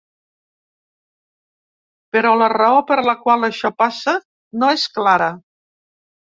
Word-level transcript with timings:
Però 2.17 2.31
la 2.39 2.47
raó 2.53 2.79
per 2.87 2.97
la 3.09 3.15
qual 3.27 3.49
això 3.49 3.71
passa 3.83 4.17
no 4.63 4.71
és 4.79 4.89
clara. 4.97 5.29